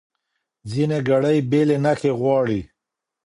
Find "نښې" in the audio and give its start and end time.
1.85-2.11